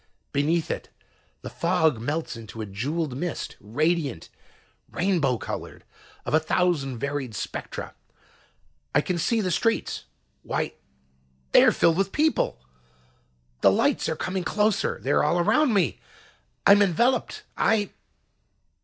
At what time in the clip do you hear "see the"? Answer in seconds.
9.19-9.51